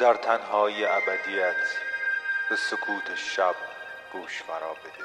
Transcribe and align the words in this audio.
در 0.00 0.14
تنهای 0.14 0.84
ابدیت 0.84 1.56
به 2.50 2.56
سکوت 2.56 3.14
شب 3.14 3.54
گوش 4.12 4.42
فرا 4.42 4.74
بده 4.74 5.04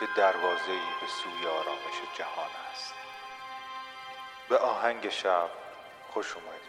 که 0.00 0.06
دروازه‌ای 0.16 0.86
به 1.00 1.06
سوی 1.06 1.46
آرامش 1.46 2.18
جهان 2.18 2.50
است. 2.72 2.94
به 4.48 4.58
آهنگ 4.58 5.08
شب 5.08 5.50
خوش 6.12 6.34
اومدید. 6.36 6.61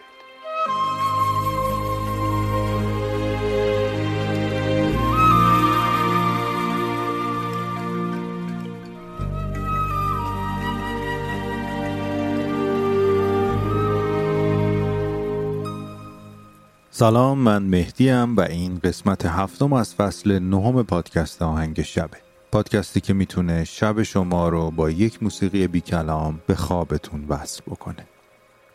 سلام 16.95 17.37
من 17.37 17.63
مهدیم 17.63 18.35
و 18.35 18.41
این 18.41 18.79
قسمت 18.83 19.25
هفتم 19.25 19.73
از 19.73 19.95
فصل 19.95 20.39
نهم 20.39 20.83
پادکست 20.83 21.41
آهنگ 21.41 21.81
شبه 21.81 22.17
پادکستی 22.51 23.01
که 23.01 23.13
می‌تونه 23.13 23.63
شب 23.63 24.03
شما 24.03 24.49
رو 24.49 24.71
با 24.71 24.89
یک 24.89 25.23
موسیقی 25.23 25.67
بی 25.67 25.81
کلام 25.81 26.41
به 26.47 26.55
خوابتون 26.55 27.25
وصل 27.29 27.61
بکنه. 27.67 28.07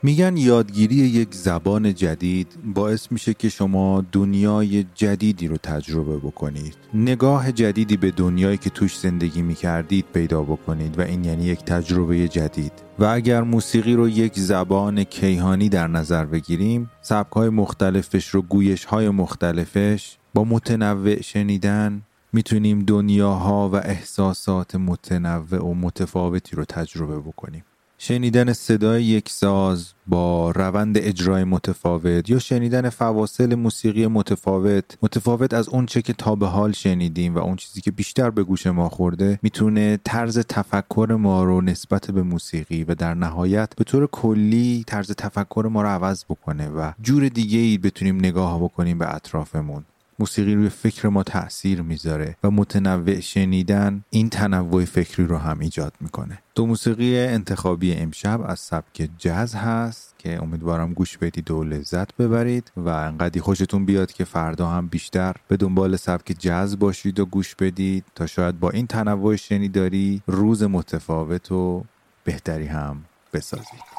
میگن 0.02 0.36
یادگیری 0.36 0.94
یک 0.94 1.34
زبان 1.34 1.94
جدید 1.94 2.58
باعث 2.74 3.12
میشه 3.12 3.34
که 3.34 3.48
شما 3.48 4.04
دنیای 4.12 4.84
جدیدی 4.94 5.48
رو 5.48 5.56
تجربه 5.56 6.16
بکنید. 6.16 6.76
نگاه 6.94 7.52
جدیدی 7.52 7.96
به 7.96 8.10
دنیایی 8.10 8.56
که 8.56 8.70
توش 8.70 8.98
زندگی 8.98 9.42
می‌کردید 9.42 10.04
پیدا 10.14 10.42
بکنید 10.42 10.98
و 10.98 11.02
این 11.02 11.24
یعنی 11.24 11.44
یک 11.44 11.58
تجربه 11.58 12.28
جدید. 12.28 12.72
و 12.98 13.04
اگر 13.04 13.42
موسیقی 13.42 13.94
رو 13.94 14.08
یک 14.08 14.38
زبان 14.38 15.04
کیهانی 15.04 15.68
در 15.68 15.86
نظر 15.86 16.24
بگیریم 16.24 16.90
سبکهای 17.02 17.48
مختلفش 17.48 18.28
رو 18.28 18.42
گویش 18.42 18.84
های 18.84 19.08
مختلفش 19.08 20.16
با 20.34 20.44
متنوع 20.44 21.22
شنیدن 21.22 22.02
می‌تونیم 22.32 22.84
دنیاها 22.84 23.68
و 23.68 23.76
احساسات 23.76 24.74
متنوع 24.74 25.64
و 25.64 25.74
متفاوتی 25.74 26.56
رو 26.56 26.64
تجربه 26.64 27.18
بکنیم. 27.18 27.64
شنیدن 28.00 28.52
صدای 28.52 29.04
یک 29.04 29.28
ساز 29.28 29.92
با 30.06 30.50
روند 30.50 30.98
اجرای 30.98 31.44
متفاوت 31.44 32.30
یا 32.30 32.38
شنیدن 32.38 32.88
فواصل 32.88 33.54
موسیقی 33.54 34.06
متفاوت 34.06 34.98
متفاوت 35.02 35.54
از 35.54 35.68
اون 35.68 35.86
چه 35.86 36.02
که 36.02 36.12
تا 36.12 36.34
به 36.34 36.46
حال 36.46 36.72
شنیدیم 36.72 37.34
و 37.34 37.38
اون 37.38 37.56
چیزی 37.56 37.80
که 37.80 37.90
بیشتر 37.90 38.30
به 38.30 38.42
گوش 38.42 38.66
ما 38.66 38.88
خورده 38.88 39.38
می‌تونه 39.42 39.98
طرز 40.04 40.38
تفکر 40.38 41.16
ما 41.20 41.44
رو 41.44 41.60
نسبت 41.60 42.10
به 42.10 42.22
موسیقی 42.22 42.84
و 42.84 42.94
در 42.94 43.14
نهایت 43.14 43.74
به 43.76 43.84
طور 43.84 44.06
کلی 44.06 44.84
طرز 44.86 45.10
تفکر 45.10 45.68
ما 45.70 45.82
رو 45.82 45.88
عوض 45.88 46.24
بکنه 46.24 46.68
و 46.68 46.92
جور 47.02 47.28
دیگه 47.28 47.58
ای 47.58 47.78
بتونیم 47.78 48.16
نگاه 48.16 48.62
بکنیم 48.62 48.98
به 48.98 49.14
اطرافمون. 49.14 49.84
موسیقی 50.18 50.54
روی 50.54 50.68
فکر 50.68 51.08
ما 51.08 51.22
تاثیر 51.22 51.82
می‌ذاره 51.82 52.36
و 52.44 52.50
متنوع 52.50 53.20
شنیدن 53.20 54.04
این 54.10 54.30
تنوع 54.30 54.84
فکری 54.84 55.26
رو 55.26 55.36
هم 55.36 55.58
ایجاد 55.60 55.92
می‌کنه. 56.00 56.38
دو 56.54 56.66
موسیقی 56.66 57.18
انتخابی 57.18 57.94
امشب 57.94 58.40
از 58.46 58.60
سبک 58.60 59.08
جز 59.18 59.54
هست 59.54 60.14
که 60.18 60.42
امیدوارم 60.42 60.92
گوش 60.92 61.18
بدید 61.18 61.50
و 61.50 61.64
لذت 61.64 62.16
ببرید 62.16 62.72
و 62.76 62.88
انقدی 62.88 63.40
خوشتون 63.40 63.84
بیاد 63.84 64.12
که 64.12 64.24
فردا 64.24 64.68
هم 64.68 64.88
بیشتر 64.88 65.36
به 65.48 65.56
دنبال 65.56 65.96
سبک 65.96 66.36
جز 66.38 66.78
باشید 66.78 67.20
و 67.20 67.26
گوش 67.26 67.54
بدید 67.54 68.04
تا 68.14 68.26
شاید 68.26 68.60
با 68.60 68.70
این 68.70 68.86
تنوع 68.86 69.36
شنیداری 69.36 70.22
روز 70.26 70.62
متفاوت 70.62 71.52
و 71.52 71.84
بهتری 72.24 72.66
هم 72.66 73.04
بسازید. 73.32 73.97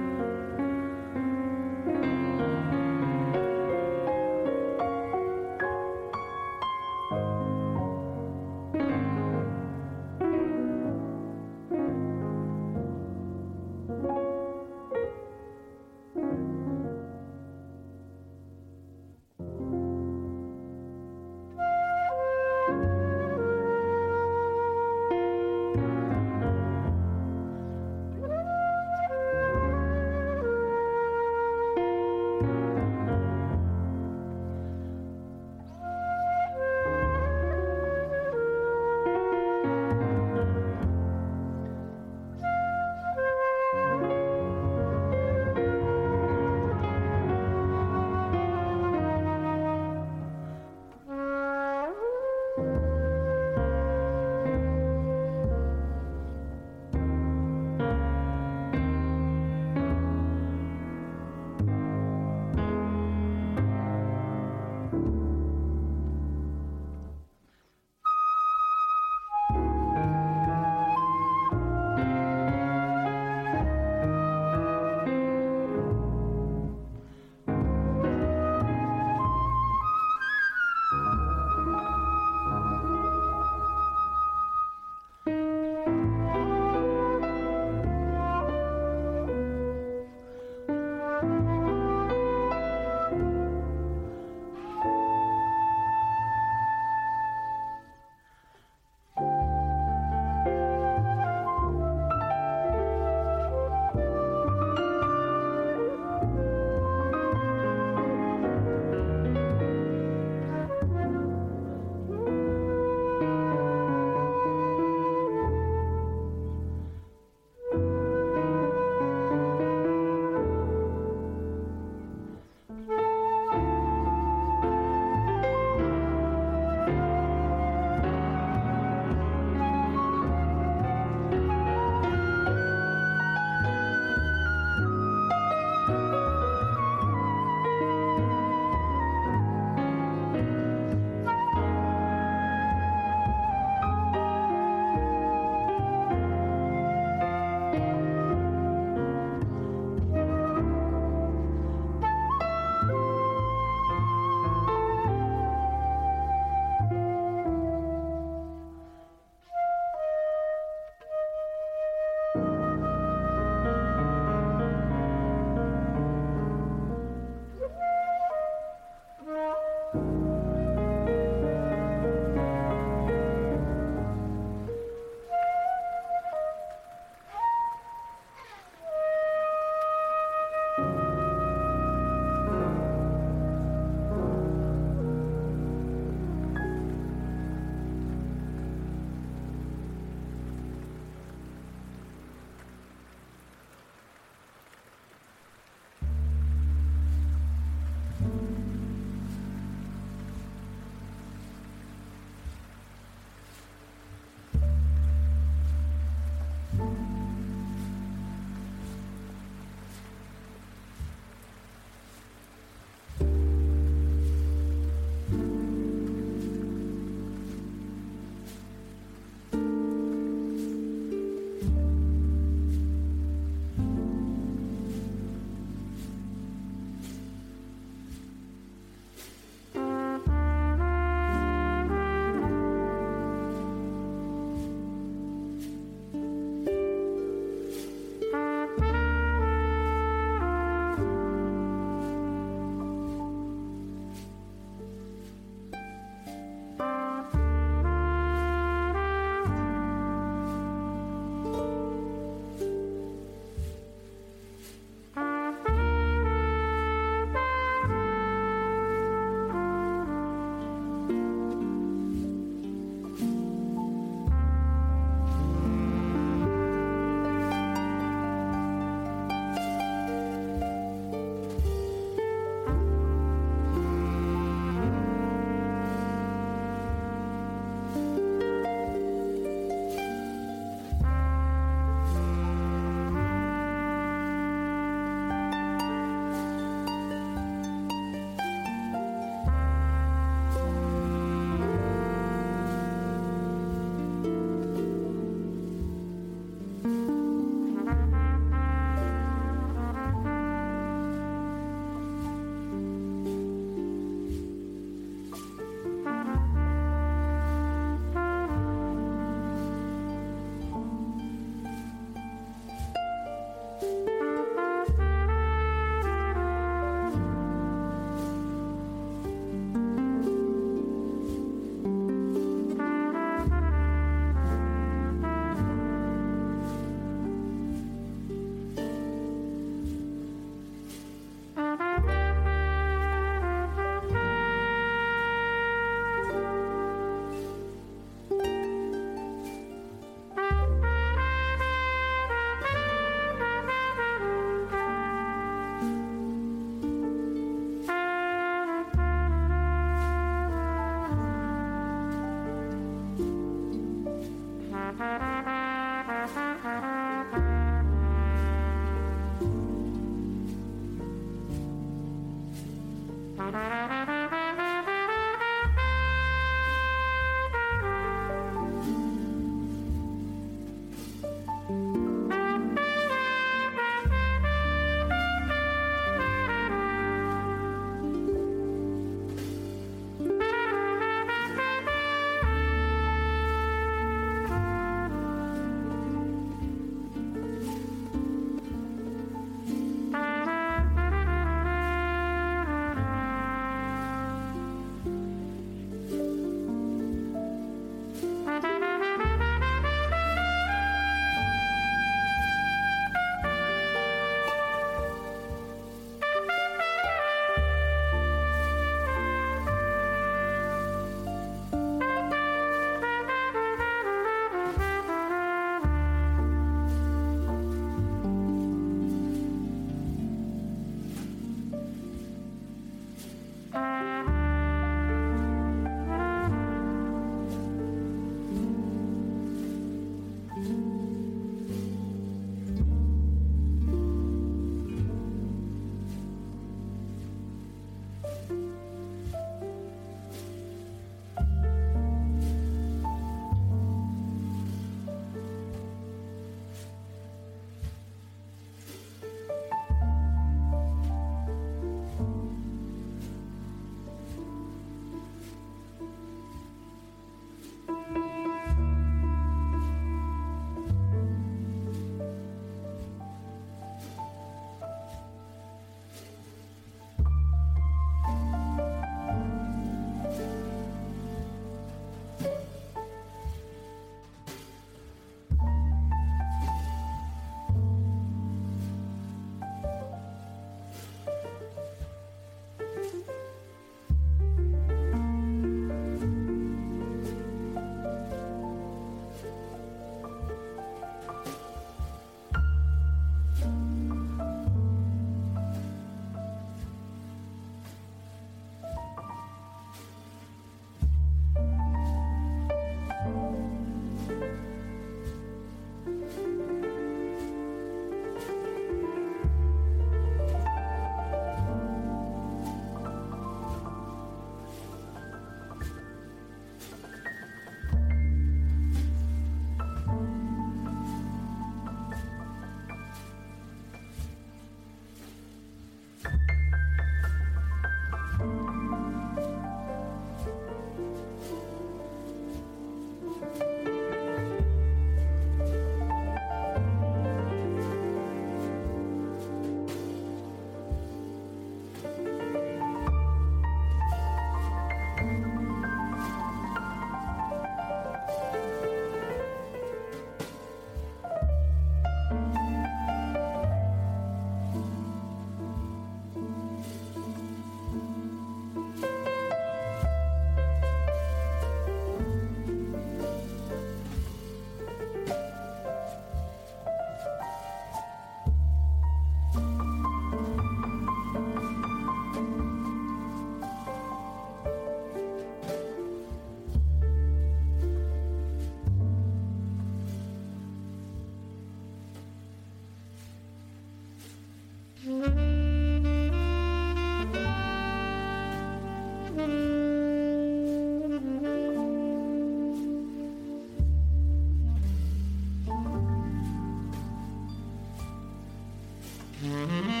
Mm-hmm. 599.41 600.00